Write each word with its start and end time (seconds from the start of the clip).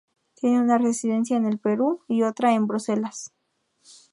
Tiene 0.33 0.59
una 0.61 0.79
residencia 0.79 1.37
en 1.37 1.45
el 1.45 1.59
Perú 1.59 2.01
y 2.07 2.23
otra 2.23 2.55
en 2.55 2.65
Bruselas. 2.65 3.35